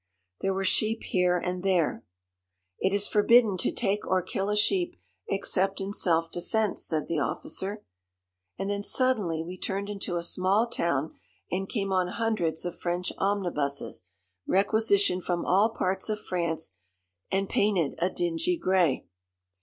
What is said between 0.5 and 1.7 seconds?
were sheep here and